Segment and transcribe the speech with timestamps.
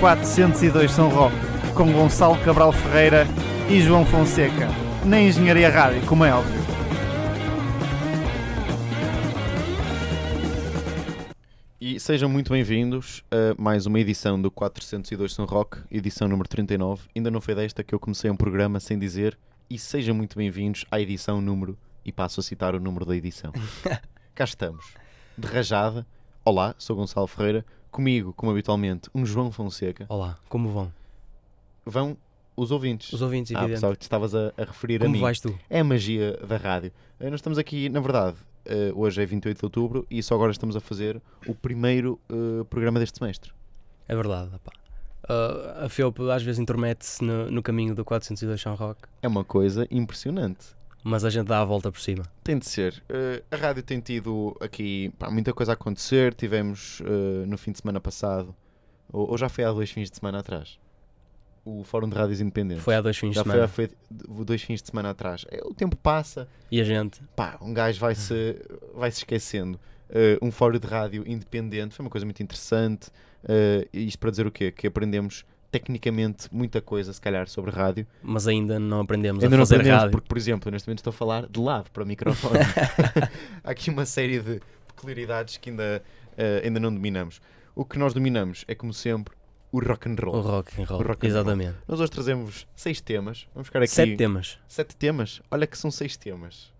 [0.00, 1.36] 402 São Roque,
[1.76, 3.26] com Gonçalo Cabral Ferreira
[3.68, 4.66] e João Fonseca,
[5.04, 6.58] na Engenharia Rádio, como é óbvio.
[11.78, 17.02] E sejam muito bem-vindos a mais uma edição do 402 São Roque, edição número 39.
[17.14, 19.38] Ainda não foi desta que eu comecei um programa sem dizer
[19.68, 21.76] e sejam muito bem-vindos à edição número,
[22.06, 23.52] e passo a citar o número da edição.
[24.34, 24.94] Cá estamos,
[25.36, 26.06] de rajada.
[26.42, 30.06] Olá, sou Gonçalo Ferreira, comigo, como habitualmente, um João Fonseca.
[30.08, 30.92] Olá, como vão?
[31.84, 32.16] Vão
[32.56, 33.12] os ouvintes.
[33.12, 33.74] Os ouvintes, ah, evidente.
[33.76, 35.20] pensava que te estavas a, a referir a como mim.
[35.20, 35.58] vais tu?
[35.68, 36.92] É a magia da rádio.
[37.18, 40.52] Eh, Nós estamos aqui, na verdade, eh, hoje é 28 de outubro e só agora
[40.52, 43.52] estamos a fazer o primeiro eh, programa deste semestre.
[44.06, 44.72] É verdade, pá.
[45.28, 49.44] Ah, a FEUP às vezes intromete-se no, no caminho do 402 São Roque, É uma
[49.44, 50.66] coisa impressionante.
[51.02, 52.24] Mas a gente dá a volta por cima.
[52.44, 53.02] Tem de ser.
[53.08, 56.34] Eh, a rádio tem tido aqui pá, muita coisa a acontecer.
[56.34, 58.54] Tivemos eh, no fim de semana passado,
[59.12, 60.78] ou, ou já foi há dois fins de semana atrás,
[61.64, 62.82] o Fórum de Rádios Independentes.
[62.84, 63.68] Foi há dois fins já de semana.
[63.68, 65.44] foi, foi dois fins de semana atrás.
[65.50, 67.22] É, o tempo passa, E a gente?
[67.34, 68.56] pá, um gajo vai se,
[68.94, 69.80] vai -se esquecendo.
[70.08, 73.10] Eh, um fórum de rádio independente foi uma coisa muito interessante.
[73.92, 74.70] Isto para dizer o quê?
[74.70, 78.06] Que aprendemos tecnicamente muita coisa, se calhar, sobre rádio.
[78.22, 80.12] Mas ainda não aprendemos Ainda a não fazer aprendemos, rádio.
[80.12, 82.58] porque, por exemplo, neste momento estou a falar de lado para o microfone.
[83.64, 86.02] Há aqui uma série de peculiaridades que ainda,
[86.36, 87.40] eh, ainda não dominamos.
[87.74, 89.34] O que nós dominamos é, como sempre,
[89.72, 90.34] o rock and roll.
[90.34, 91.40] O rock and roll, rock and roll.
[91.40, 91.76] exatamente.
[91.86, 93.46] Nós hoje trazemos seis temas.
[93.54, 93.92] Vamos ficar aqui.
[93.92, 94.58] Sete temas.
[94.66, 95.40] Sete temas?
[95.50, 96.72] Olha que são seis temas.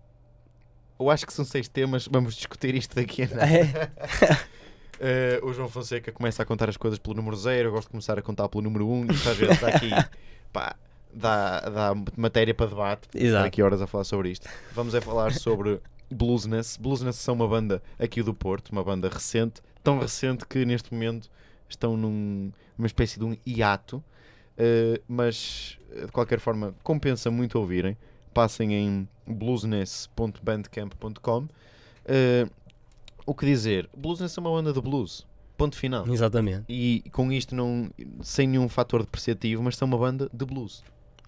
[0.97, 3.47] Ou acho que são seis temas, vamos discutir isto daqui a nada.
[3.47, 3.89] É.
[5.03, 7.91] Eh, o João Fonseca começa a contar as coisas pelo número zero, eu gosto de
[7.91, 9.89] começar a contar pelo número um, e às vezes dá aqui,
[10.53, 10.75] pá,
[11.11, 13.07] dá, dá matéria para debate.
[13.15, 13.47] Exato.
[13.47, 14.47] aqui horas a falar sobre isto.
[14.75, 16.77] Vamos é falar sobre Bluesness.
[16.77, 21.31] Bluesness são uma banda aqui do Porto, uma banda recente, tão recente que neste momento
[21.67, 24.03] estão num- numa espécie de um hiato,
[24.55, 27.97] eh, mas eh, de qualquer forma compensa muito ouvirem.
[28.35, 31.47] Passem em bluesness.bandcamp.com.
[32.05, 32.45] Eh,
[33.25, 33.89] o que dizer?
[33.95, 35.25] Bluesness é uma banda de blues.
[35.57, 36.07] Ponto final.
[36.07, 36.65] Exatamente.
[36.67, 37.89] E com isto não
[38.21, 40.83] sem nenhum fator depreciativo, mas são uma banda de blues.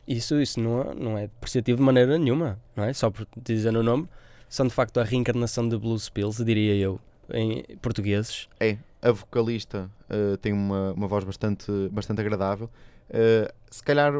[0.07, 2.91] Isso, isso não, é- não é depreciativo de maneira nenhuma, não é?
[2.93, 4.07] Só por dizer o nome,
[4.49, 6.99] são de facto a reencarnação de Blues Pills, diria eu,
[7.31, 8.49] em portugueses.
[8.59, 12.69] É, a vocalista eh, tem uma, uma voz bastante, bastante agradável.
[13.09, 14.13] Eh, se calhar,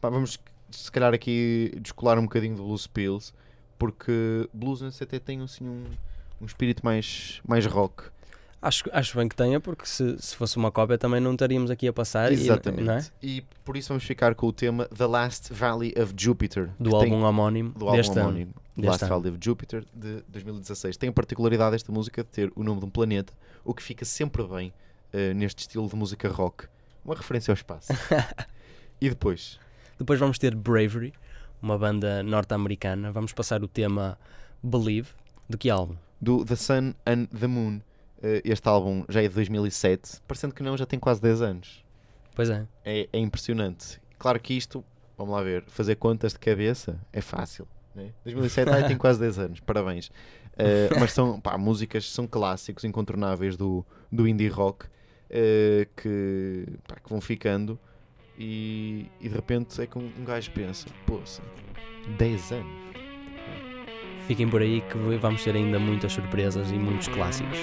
[0.00, 0.38] pá, vamos
[0.70, 3.32] se calhar aqui descolar um bocadinho do Blues Pills,
[3.78, 5.84] porque Bluesness até tem assim, um,
[6.40, 8.04] um espírito mais, mais rock.
[8.60, 11.86] Acho, acho bem que tenha, porque se, se fosse uma cópia também não estaríamos aqui
[11.86, 12.32] a passar.
[12.32, 12.82] e- Exatamente.
[12.84, 13.04] não é?
[13.22, 16.70] E por isso vamos ficar com o tema The Last Valley of Jupiter.
[16.80, 18.54] Do álbum tem, homónimo do álbum deste homónimo.
[18.74, 19.14] Deste Last ano.
[19.14, 20.96] Valley of Jupiter de 2016.
[20.96, 24.04] Tem a particularidade esta música de ter o nome de um planeta, o que fica
[24.06, 24.72] sempre bem
[25.12, 26.66] eh, neste estilo de música rock.
[27.04, 27.92] Uma referência ao espaço.
[28.98, 29.60] e depois,
[29.98, 31.12] Depois vamos ter Bravery,
[31.60, 33.12] uma banda norte-americana.
[33.12, 34.18] Vamos passar o tema
[34.62, 35.10] Believe.
[35.46, 35.96] Do que álbum?
[36.24, 37.80] Do The Sun and the Moon.
[38.22, 41.84] Eh, este álbum já é de 2007, parecendo que não, já tem quase 10 anos.
[42.34, 42.66] Pois é.
[42.84, 44.00] É, é impressionante.
[44.18, 44.82] Claro que isto,
[45.16, 47.68] vamos lá ver, fazer contas de cabeça é fácil.
[47.94, 48.10] Né?
[48.24, 50.10] 2007 ai, tem quase 10 anos, parabéns.
[50.56, 54.86] Eh, mas são pá, músicas, são clássicos incontornáveis do, do indie rock
[55.28, 57.78] eh, que, pá, que vão ficando
[58.38, 61.42] e, e de repente é que um, um gajo pensa: poça,
[62.16, 62.93] 10 anos.
[64.26, 67.58] Fiquem por aí que vamos ter ainda muitas surpresas e muitos clássicos.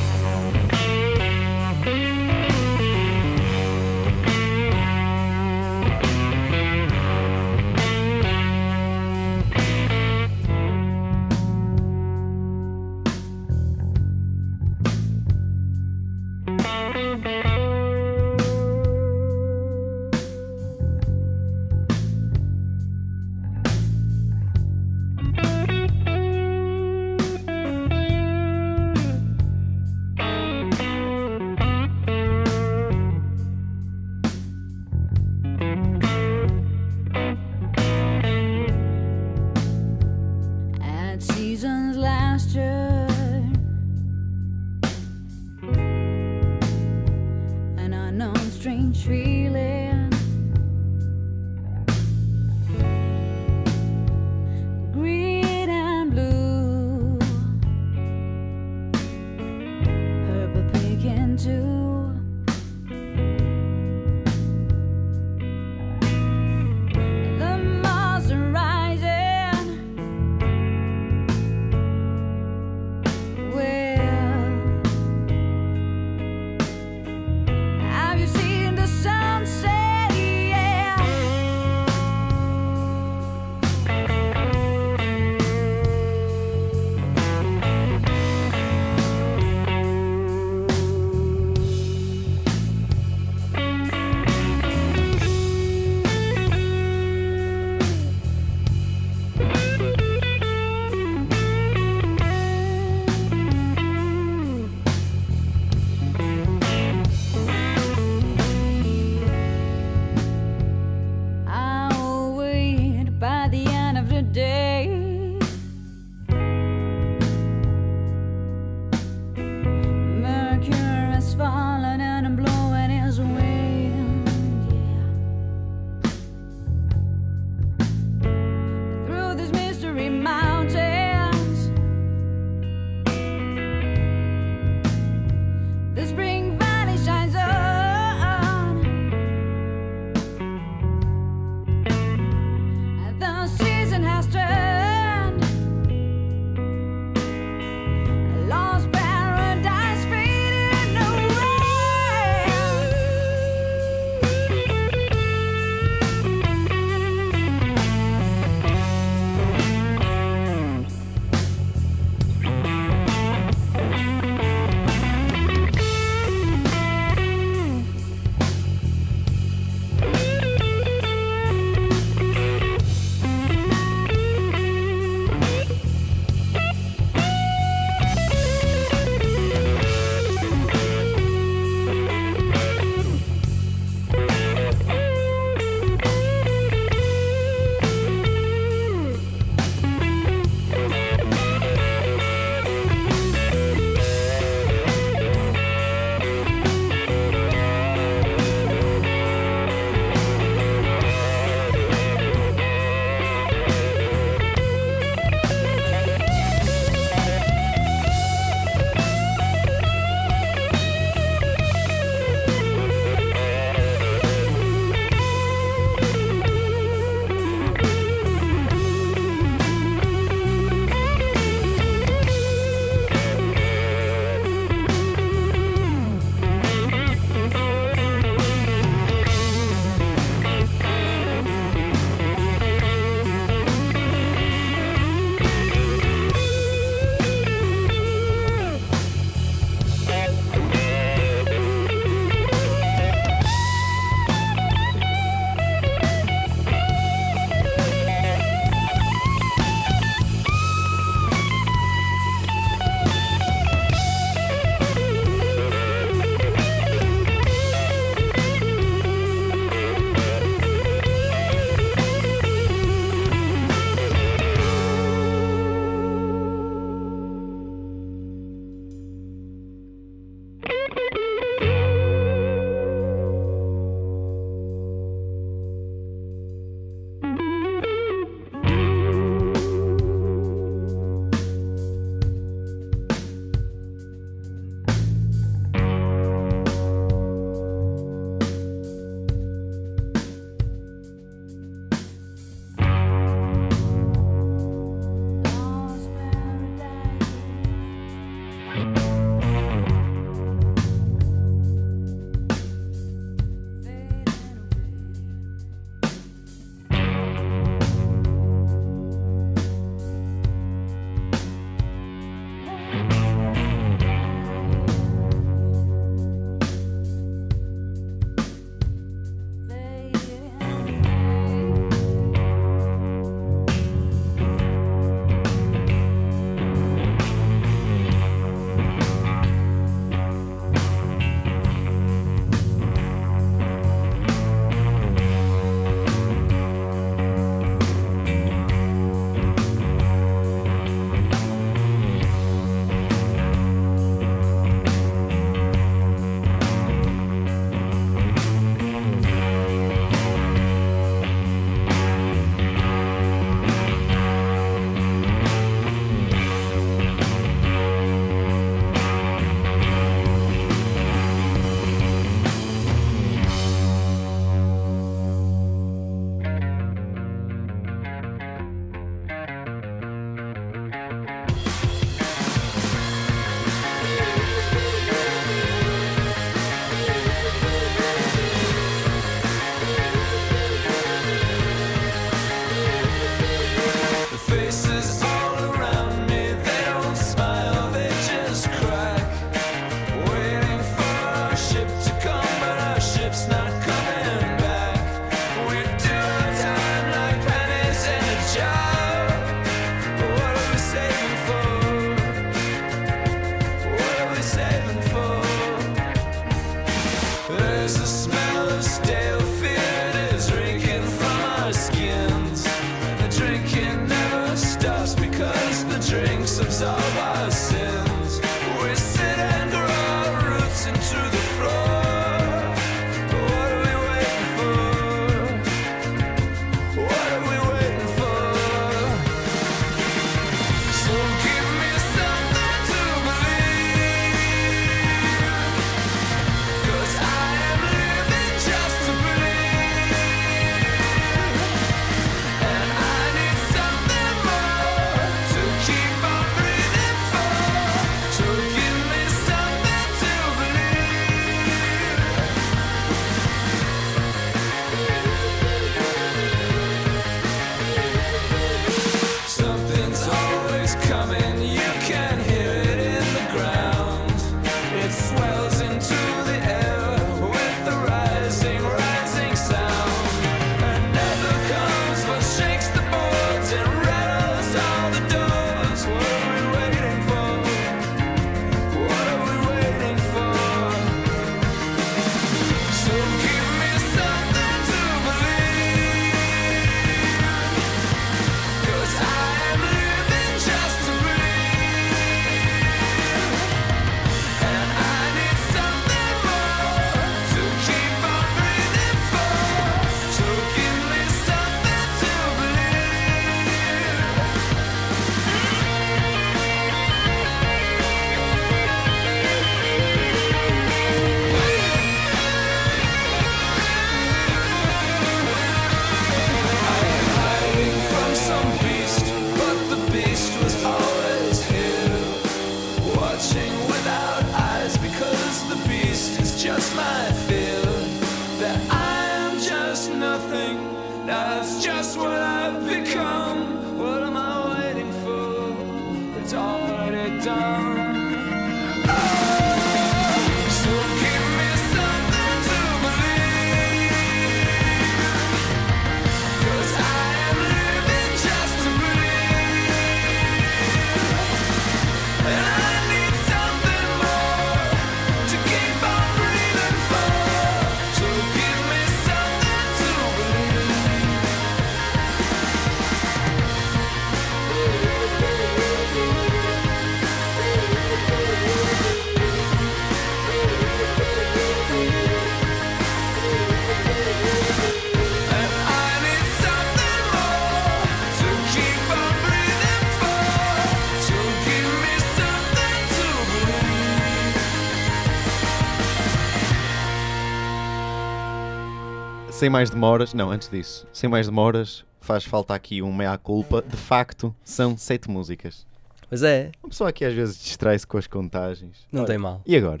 [589.68, 593.82] Sem mais demoras, não, antes disso, sem mais demoras, faz falta aqui um meia-culpa.
[593.82, 595.86] De facto, são sete músicas.
[596.26, 599.06] Pois é, Uma pessoa aqui às vezes distrai-se com as contagens.
[599.12, 599.60] não Olha, tem mal.
[599.66, 600.00] E agora?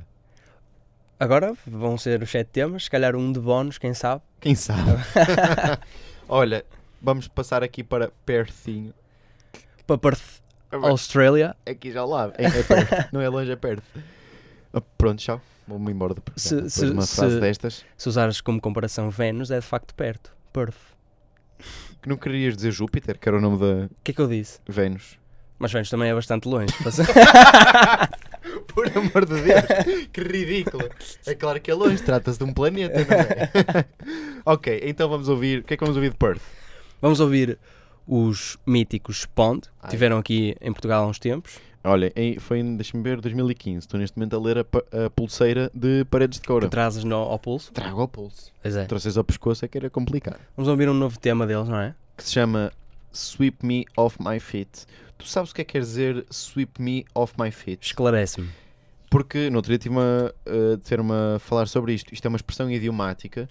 [1.20, 4.22] Agora vão ser os sete temas, se calhar um de bónus, quem sabe.
[4.40, 4.90] Quem sabe?
[6.26, 6.64] Olha,
[7.02, 8.94] vamos passar aqui para Perthinho.
[9.86, 10.40] Para Perth,
[10.72, 11.54] Austrália.
[11.66, 12.32] Aqui já lado.
[12.38, 13.84] É, é não é longe, é perto.
[14.72, 15.42] Ah, Pronto, tchau.
[15.68, 16.38] Vou-me embora programa.
[16.38, 17.84] Se- se- de uma frase se- destas.
[17.96, 20.32] Se usares como comparação Vênus, é de facto perto.
[20.52, 20.74] Perth.
[22.02, 24.28] Que não querias dizer Júpiter, que era o nome da O que é que eu
[24.28, 24.60] disse?
[24.66, 25.18] Vênus.
[25.58, 26.72] Mas Vênus também é bastante longe.
[28.68, 30.88] Por amor de Deus, que ridículo.
[31.26, 33.84] É claro que é longe, trata-se de um planeta, não é?
[34.46, 35.60] ok, então vamos ouvir.
[35.60, 36.40] O que é que vamos ouvir de Perth?
[37.02, 37.58] Vamos ouvir
[38.08, 41.58] os míticos Pond, que tiveram aqui em Portugal há uns tempos.
[41.84, 43.78] Olha, em- foi em, deixa-me ver, 2015.
[43.78, 46.66] Estou neste momento a ler a, a pulseira de paredes de couro.
[46.66, 47.72] Que trazes no, ao pulso.
[47.72, 48.50] Trago ao pulso.
[48.62, 48.84] Pois é.
[48.86, 50.38] Trouxes ao pescoço é que era complicado.
[50.56, 51.94] Vamos ouvir um novo tema deles, não é?
[52.16, 52.72] Que se chama
[53.12, 54.86] Sweep Me Off My Feet.
[55.16, 57.84] Tu sabes o que é que quer dizer Sweep Me Off My Feet?
[57.86, 58.48] Esclarece-me.
[59.10, 62.12] Porque no outro dia tive uma, uh, de ter a falar sobre isto.
[62.12, 63.48] Isto é uma expressão idiomática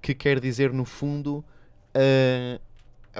[0.00, 1.44] que quer dizer, no fundo,
[1.94, 2.60] uh,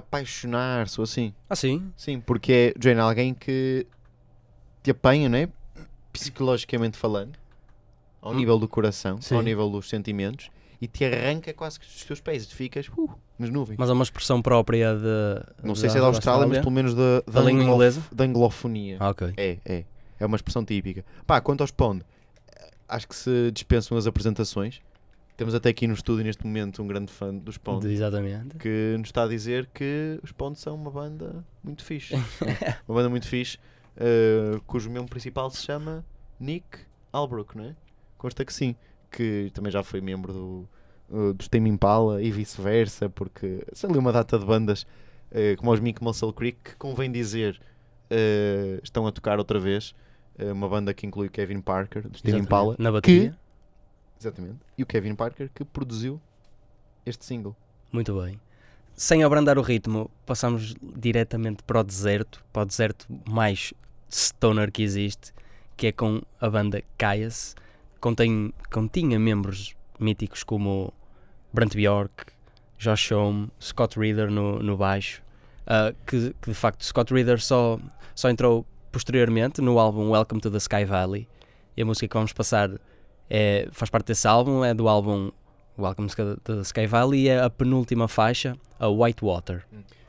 [0.00, 1.32] apaixonar-se ou assim.
[1.48, 1.92] Ah, sim?
[1.96, 3.86] Sim, porque é, Jane, alguém que
[4.82, 5.48] te apanha, né?
[6.12, 7.38] Psicologicamente falando,
[8.20, 8.36] ao Hum.
[8.36, 9.36] nível do coração, Sim.
[9.36, 12.44] ao nível dos sentimentos, e te arranca quase que dos teus pés.
[12.44, 13.76] E tu ficas uh, nas nuvens.
[13.78, 15.66] Mas é uma expressão própria de.
[15.66, 18.02] Não sei se é da Austrália, mas pelo menos da, Da língua anglof- inglesa?
[18.12, 18.96] da anglofonia.
[18.98, 19.32] Ah, ok.
[19.36, 19.84] É, é.
[20.18, 21.04] É uma expressão típica.
[21.26, 22.02] Pá, quanto aos Pond,
[22.88, 24.80] acho que se dispensam as apresentações.
[25.40, 28.58] Temos até aqui no estúdio neste momento um grande fã dos Pond Exatamente.
[28.58, 32.14] que nos está a dizer que os Pond são uma banda muito fixe.
[32.86, 33.56] uma banda muito fixe,
[33.96, 36.04] eh, cujo membro principal se chama
[36.38, 36.80] Nick
[37.10, 37.76] Albrook, não é?
[38.18, 38.76] Consta que sim,
[39.10, 40.68] que também já foi membro do,
[41.08, 44.86] uh, dos Tame Impala e vice-versa, porque sei ali uma data de bandas
[45.30, 47.58] eh, como os Mick Muscle Creek, que convém dizer,
[48.10, 49.94] eh, estão a tocar outra vez.
[50.38, 52.40] eh, uma banda que inclui Kevin Parker, dos Tame.
[52.40, 53.34] Impala, Na bateria.
[54.20, 56.20] Exatamente, e o Kevin Parker que produziu
[57.04, 57.56] este single.
[57.90, 58.38] Muito bem.
[58.94, 63.72] Sem abrandar o ritmo, passamos diretamente para o deserto, para o deserto mais
[64.10, 65.32] stoner que existe,
[65.76, 67.54] que é com a banda Caius.
[67.98, 70.92] Contém, continha membros míticos como
[71.52, 72.26] Brant Bjork,
[72.78, 75.22] Josh Homme, Scott Reeder no, no baixo,
[75.66, 77.78] ah, que, que de facto Scott Reeder só,
[78.14, 81.28] só entrou posteriormente no álbum Welcome to the Sky Valley.
[81.76, 82.70] E a música que vamos passar
[83.30, 85.30] é, faz parte desse álbum, é do álbum
[85.78, 89.64] Welcome to the Sky Valley e é a penúltima faixa, a White Water.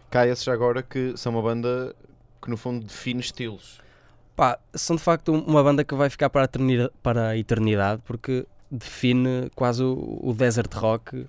[0.09, 1.95] Caias já agora que são uma banda
[2.41, 3.79] que no fundo define estilos.
[4.35, 8.01] Pá, são de facto uma banda que vai ficar para a eternidade, para a eternidade
[8.05, 11.27] porque define quase o, o desert rock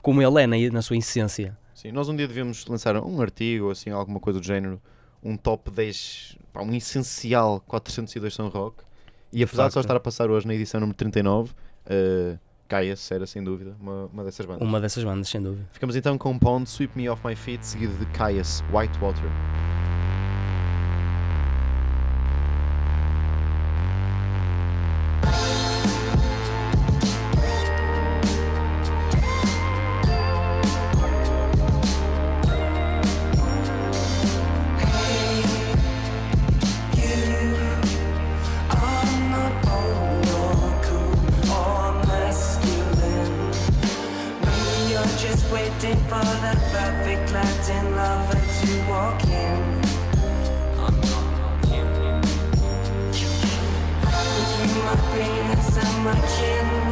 [0.00, 1.58] como ele é na, na sua essência.
[1.74, 4.80] Sim, nós um dia devíamos lançar um artigo ou assim, alguma coisa do género,
[5.22, 8.84] um top 10, pá, um essencial 402 são rock.
[9.32, 13.26] E apesar de só estar a passar hoje na edição número 39, uh, Caias era
[13.26, 14.66] sem dúvida uma, uma dessas bandas.
[14.66, 15.66] Uma dessas bandas, sem dúvida.
[15.72, 18.98] Ficamos então com Pond, Sweep Me Off My Feet, seguido de Caias, White
[47.42, 49.82] perfect Latin lover to walk in.
[54.84, 54.96] My
[55.76, 56.91] and my chin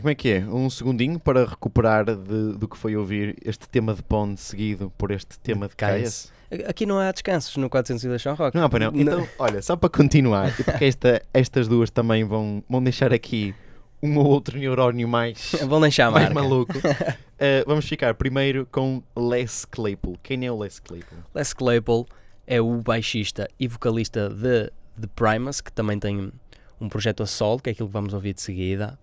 [0.00, 0.38] E como é que é?
[0.46, 5.10] Um segundinho para recuperar de- do que foi ouvir este tema de Pond seguido por
[5.10, 6.32] este tema de Caias?
[6.66, 8.56] Aqui não há descansos no 402 São Roque.
[8.56, 8.92] Não, pá, não.
[8.94, 13.54] Então, olha, só para continuar, porque esta, estas duas também vão, vão deixar aqui
[14.02, 16.40] um ou outro neurónio mais, Vão deixar mais marca.
[16.42, 16.78] maluco.
[16.78, 20.16] Uh, vamos ficar primeiro com Les Claypool.
[20.22, 21.18] Quem é o Les Claypool?
[21.34, 22.06] Les Claypool
[22.46, 26.32] é o baixista e vocalista de The Primus, que também tem
[26.80, 28.98] um projeto a solo, que é aquilo que vamos ouvir de seguida.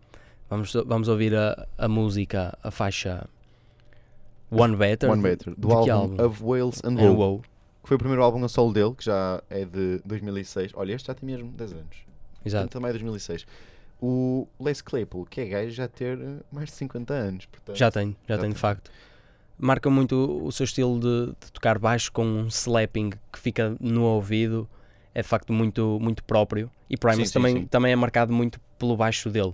[0.49, 3.27] Vamos, vamos ouvir a, a música, a faixa
[4.51, 5.09] One Better.
[5.09, 7.41] One de- Better, do de que álbum, Of Wales and And Woe, Woe.
[7.83, 10.71] que foi o primeiro álbum a solo dele, que já é de 2006.
[10.75, 11.97] Olha, este já tem mesmo 10 anos.
[12.45, 12.69] Exato.
[12.69, 13.45] Também é 2006.
[14.01, 17.45] O Les Claypool, que é gajo já ter uh, mais de 50 anos.
[17.47, 18.61] Portanto, Já tem, já, Já tem de tem.
[18.61, 18.91] facto.
[19.59, 23.75] Marca muito o- o seu estilo de, de tocar baixo com um slapping que fica
[23.81, 24.69] no ouvido.
[25.15, 26.69] É de facto muito, muito próprio.
[26.89, 27.65] E Primus Sim, sim, também, sim.
[27.65, 29.53] também é marcado muito pelo baixo dele.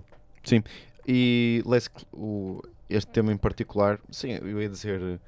[1.06, 5.20] E Les, Cl- o, este tema em particular, sim, eu ia dizer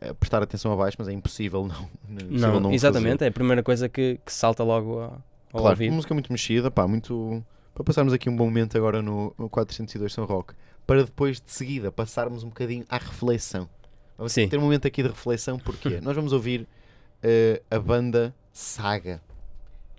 [0.00, 1.88] eh, prestar atenção abaixo, mas é impossível não.
[2.08, 3.24] impossível Não, não o exatamente, fazer.
[3.24, 5.06] é a primeira coisa que, que salta logo a-
[5.52, 5.92] ao Claro, ouvido.
[5.94, 7.44] música muito mexida, pá, muito.
[7.74, 10.54] Para passarmos aqui um bom momento agora no, no 402 São Roque,
[10.86, 13.68] para depois de seguida passarmos um bocadinho à reflexão.
[14.16, 14.48] Vamos Sim.
[14.48, 16.68] ter um momento aqui de reflexão, porque nós vamos ouvir
[17.20, 19.20] eh, a banda Saga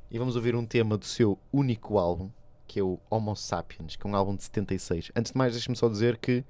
[0.09, 2.29] e vamos ouvir um tema do seu único álbum,
[2.75, 5.09] que é o Homo Sapiens, que é um álbum de 76.
[5.15, 6.43] Antes de mais, deixe-me só dizer que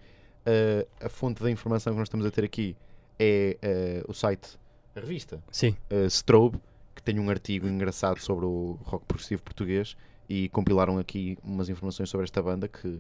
[0.44, 2.76] eh, a fonte da informação que nós estamos a ter aqui
[3.20, 4.58] é eh, o site,
[4.96, 6.60] a revista Sim, uh, Strobe,
[6.96, 9.96] que tem um artigo engraçado sobre o rock progressivo português
[10.28, 13.00] e compilaram aqui umas informações sobre esta banda que,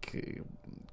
[0.00, 0.40] que-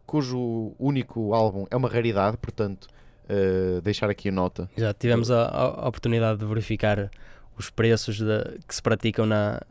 [0.08, 2.88] cujo único álbum é uma raridade, portanto,
[3.30, 4.68] uh, deixar aqui a nota.
[4.76, 5.00] exato.
[5.00, 7.12] Tivemos a, a- a oportunidade de verificar
[7.56, 9.62] os preços de- que se praticam na,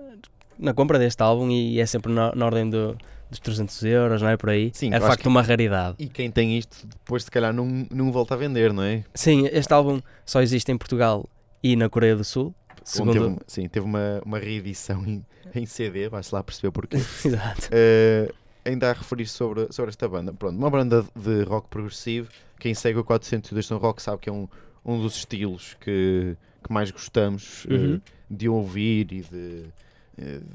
[0.60, 2.96] na compra deste álbum e é sempre na, na ordem do-
[3.30, 4.70] dos 300 euros, não é por aí?
[4.74, 5.94] Sim, é de facto que- uma raridade.
[5.98, 9.04] E quem tem isto depois, se calhar, não, não volta a vender, não é?
[9.14, 11.28] Sim, este álbum só existe em Portugal
[11.62, 12.52] e na Coreia do Sul.
[12.82, 13.12] Segundo...
[13.12, 16.96] teve, sim, teve uma, uma reedição em, em CD, vai-se lá perceber porquê.
[17.24, 17.68] Exato.
[17.68, 20.32] Uh, ainda a referir sobre, sobre esta banda.
[20.32, 22.28] Pronto, uma banda de rock progressivo.
[22.58, 24.48] Quem segue o 402 São Rock sabe que é um,
[24.84, 28.00] um dos estilos que, que mais gostamos uh, Uhum.
[28.28, 29.72] de ouvir e de uh,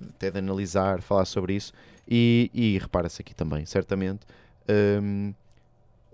[0.09, 1.73] até de analisar, falar sobre isso.
[2.07, 4.25] E, e repara-se aqui também, certamente,
[5.01, 5.33] um,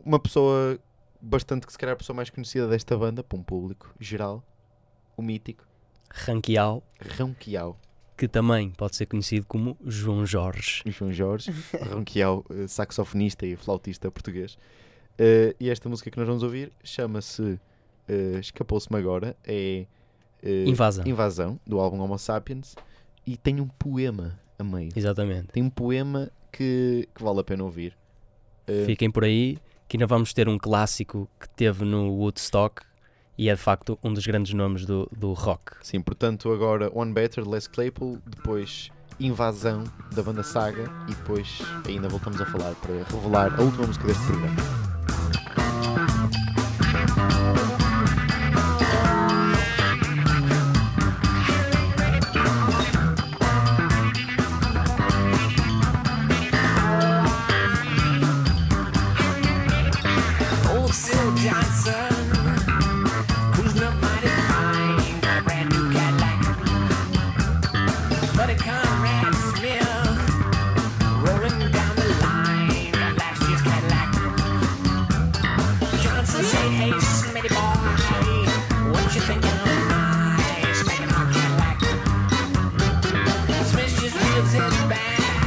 [0.05, 0.79] uma pessoa
[1.21, 4.43] bastante que se calhar a pessoa mais conhecida desta banda, para um público geral,
[5.15, 5.65] o mítico
[6.09, 6.83] Ranquial,
[7.17, 7.77] Rão Quiau.
[8.17, 10.81] que também pode ser conhecido como João Jorge.
[10.87, 11.51] João Jorge,
[11.91, 14.57] Ronquial, eh, saxofonista e flautista português.
[15.17, 17.59] Eh, e esta música que nós vamos ouvir chama-se
[18.07, 19.85] eh, Escapou-se-me Agora, é
[20.43, 21.05] eh, Invasão.
[21.07, 22.75] Invasão, do álbum Homo Sapiens,
[23.25, 24.91] e tem um poema a meio.
[24.95, 25.47] Exatamente.
[25.47, 27.97] Tem um poema que, que vale a pena ouvir.
[28.67, 29.57] Eh, Fiquem por aí
[29.87, 32.81] que ainda vamos ter um clássico que teve no Woodstock
[33.37, 35.73] e é de facto um dos grandes nomes do, do rock.
[35.81, 39.83] Sim, portanto, agora One Better, de Les Claypool, depois Invasão
[40.15, 44.25] da banda Saga, e depois ainda voltamos a falar para revelar a última música deste
[44.25, 44.55] programa.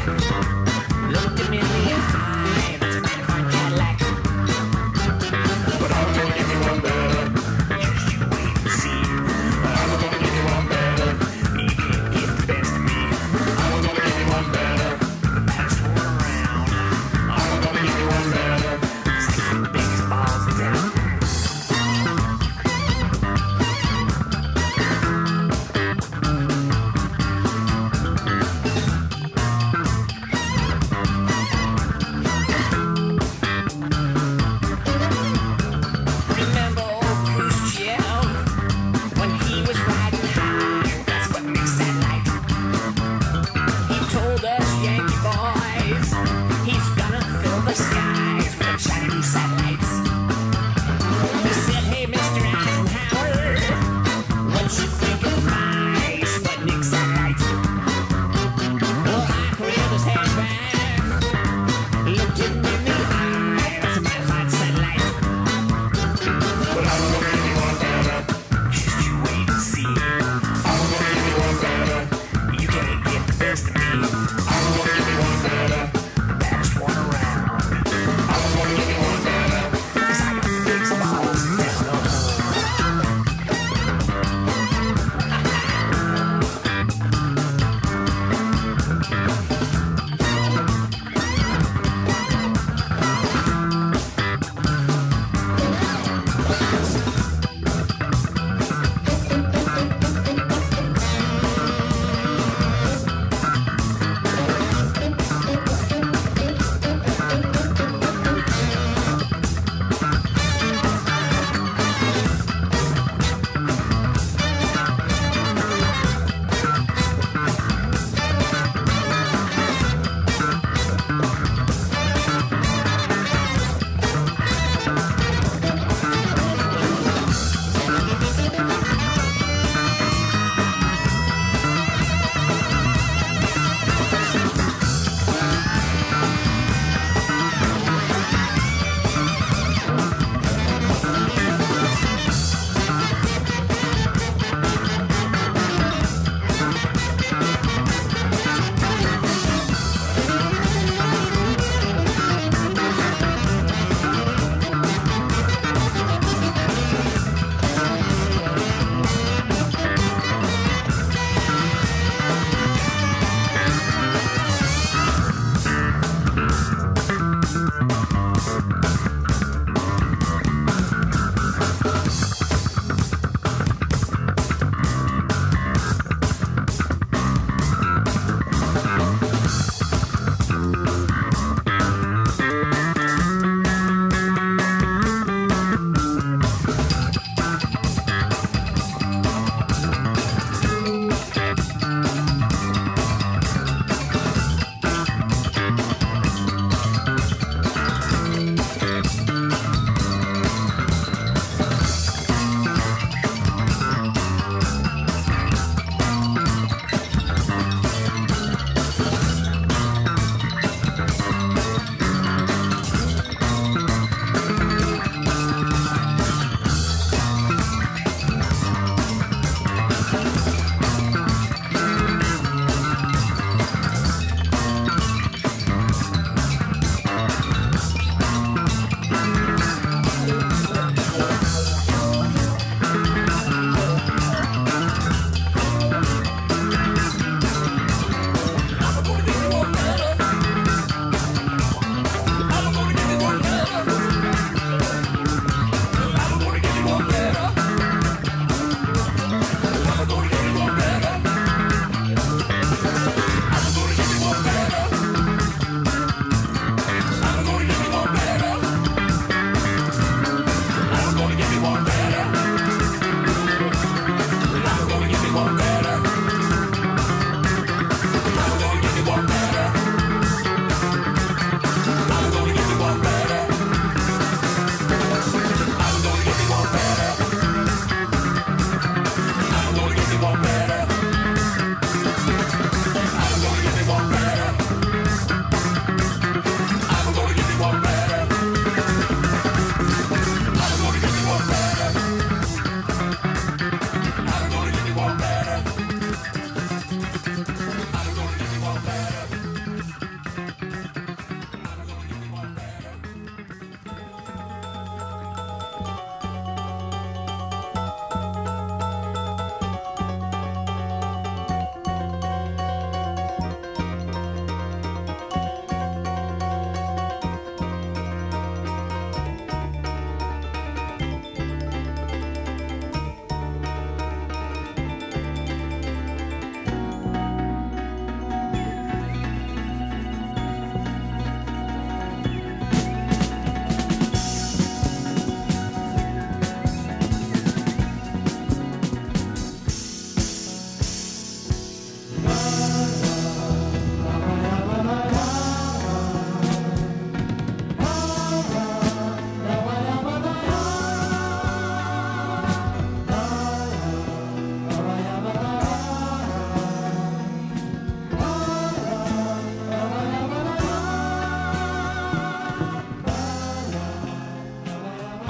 [0.07, 2.04] Look at me in the eye.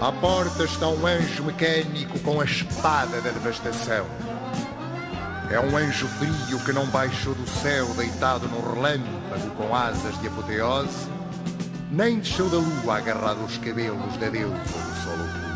[0.04, 4.04] À porta está um anjo mecânico com a espada da devastação.
[5.50, 10.28] É um anjo frio que não baixou do céu deitado num relâmpago com asas de
[10.28, 11.08] apoteose,
[11.90, 15.54] nem desceu da lua agarrado aos cabelos da deusa do sol oculto.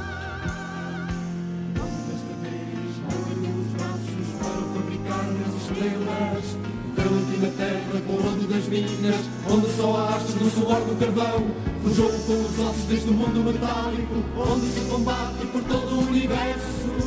[6.97, 12.11] Valentina terra com o das minas Onde só há astros do suor do carvão Forjou
[12.11, 16.98] com os ossos deste mundo metálico Onde se combate por todo o universo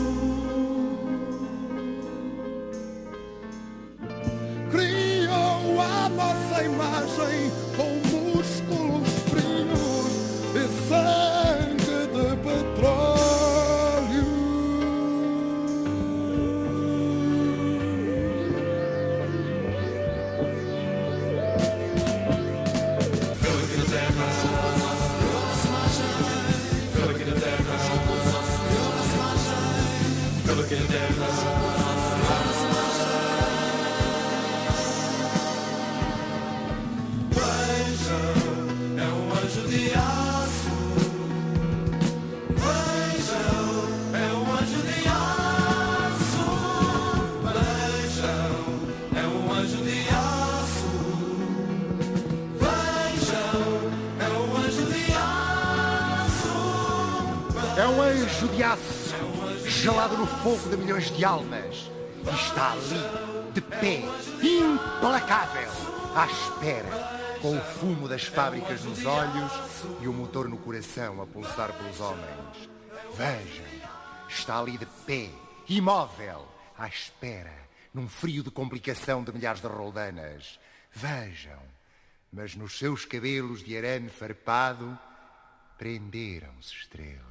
[60.42, 61.92] fogo de milhões de almas.
[62.26, 64.02] E está ali, de pé,
[64.42, 65.70] implacável,
[66.16, 69.52] à espera, com o fumo das fábricas nos olhos
[70.02, 72.70] e o motor no coração a pulsar pelos homens.
[73.16, 73.66] Vejam,
[74.28, 75.30] está ali de pé,
[75.70, 77.54] imóvel, à espera,
[77.94, 80.60] num frio de complicação de milhares de roldanas.
[80.92, 81.62] Vejam,
[82.32, 84.98] mas nos seus cabelos de arame farpado
[85.78, 87.31] prenderam-se estrelas.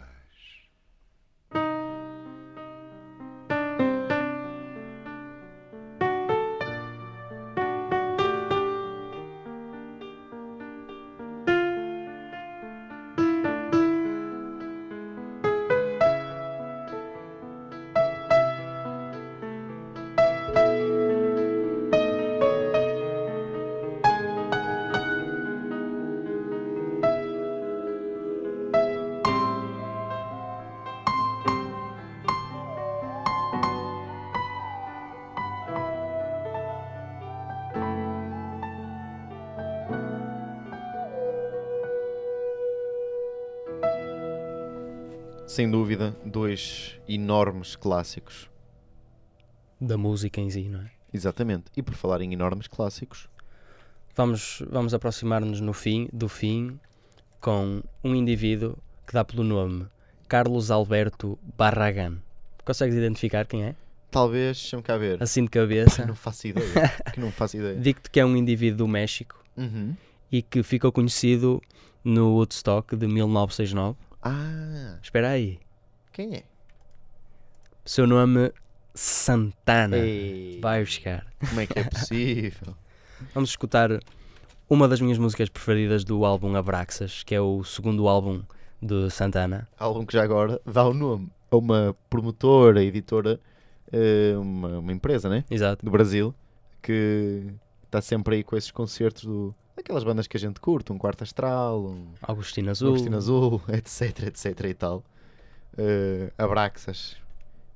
[45.50, 48.48] Sem dúvida, dois enormes clássicos.
[49.80, 50.90] Da música em si, não é?
[51.12, 51.64] Exatamente.
[51.76, 53.28] E por falar em enormes clássicos,
[54.14, 56.78] Vamos, vamos aproximar-nos no fim, do fim
[57.40, 59.86] com um indivíduo que dá pelo nome
[60.28, 62.18] Carlos Alberto Barragan.
[62.64, 63.74] Consegues identificar quem é?
[64.08, 65.20] talvez, deixa-me cá ver.
[65.20, 66.04] Assim de cabeça.
[66.06, 66.88] Não faço ideia.
[67.12, 67.74] que não faço ideia.
[67.76, 69.96] Digo-te que é um indivíduo do México Uhum.
[70.30, 71.60] e que ficou conhecido
[72.04, 73.96] no Woodstock de 1969.
[74.22, 75.58] Ah, Espera aí.
[76.12, 76.42] quem é?
[77.84, 78.52] Seu nome
[78.94, 79.96] Santana.
[79.96, 81.26] Ei, Vai buscar.
[81.48, 82.74] Como é que é possível?
[83.34, 83.90] Vamos escutar
[84.68, 88.42] uma das minhas músicas preferidas do álbum Abraxas, que é o segundo álbum
[88.80, 89.68] de Santana.
[89.78, 93.40] Álbum que já agora dá o nome a uma promotora, editora,
[93.92, 95.44] eh, uma, uma empresa, né?
[95.50, 95.84] Exato.
[95.84, 96.34] Do Brasil,
[96.82, 97.46] que
[97.84, 101.22] está sempre aí com esses concertos do, daquelas bandas que a gente curte, um Quarto
[101.22, 102.90] Astral, um Agostinho Azul.
[102.90, 105.04] Agostinho Azul, etc, etc e tal.
[105.76, 107.16] Eh, Abraxas.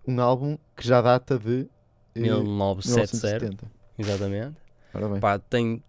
[0.06, 1.66] Um álbum que já data de
[2.14, 3.66] eh, 1970.
[3.66, 3.70] 1970.
[3.98, 4.56] Exatamente.
[4.92, 5.20] Ora bem.
[5.20, 5.82] Pá, tem,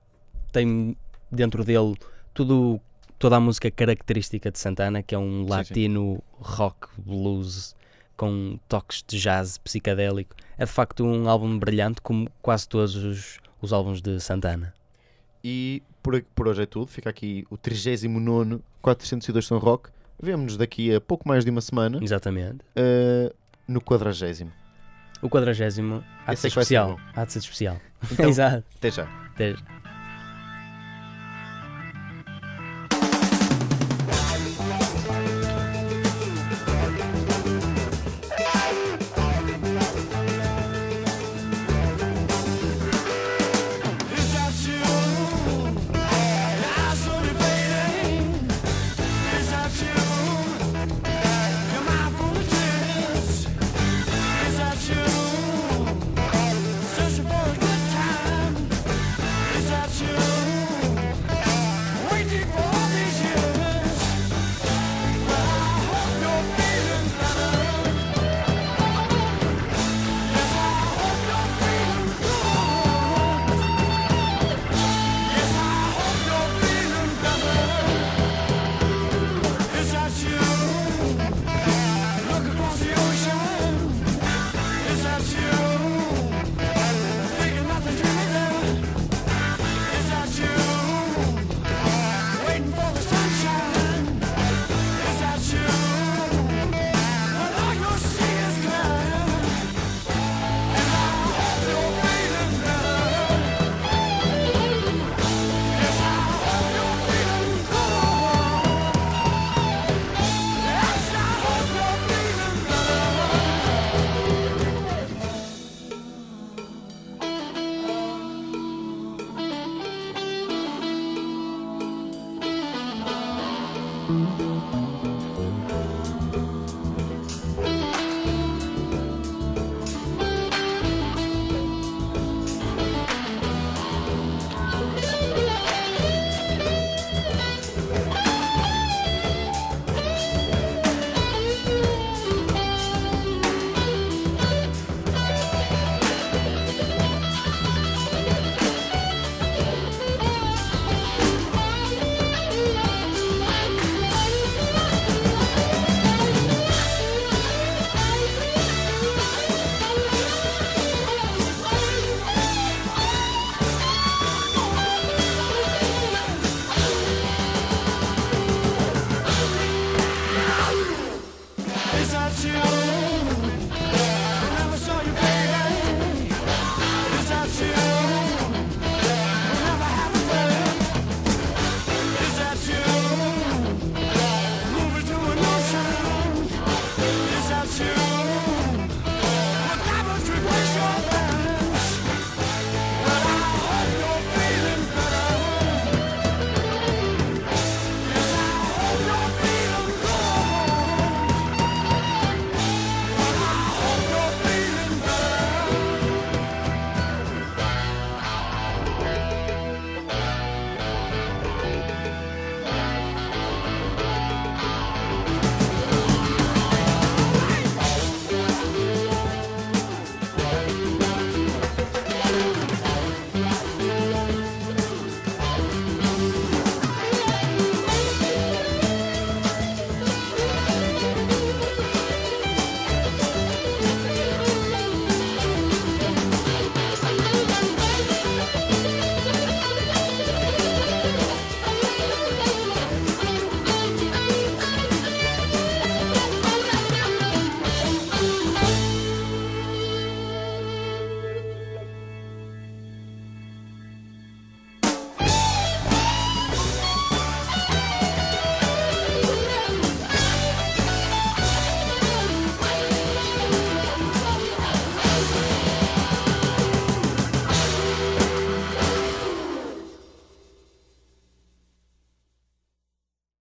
[0.52, 0.98] tem
[1.32, 1.96] dentro dele
[2.34, 2.80] tudo,
[3.20, 5.50] toda a música característica de Santana, que é um sim.
[5.50, 7.76] latino rock blues
[8.16, 10.36] com toques de jazz psicadélico.
[10.58, 14.74] É de facto um álbum brilhante, como quase todos os, os álbuns de Santana.
[15.48, 16.88] E por, por hoje é tudo.
[16.88, 19.92] Fica aqui o 39 402 São Rock.
[20.20, 22.60] Vemo-nos daqui a pouco mais de uma semana Exatamente.
[22.76, 23.32] eh,
[23.68, 24.48] no 40.
[25.22, 27.00] O quadragésimo há de ser é ser especial.
[27.16, 27.80] Há de ser especial.
[28.12, 28.64] Então- Exato.
[28.76, 29.04] Até já.
[29.04, 29.62] Até- Is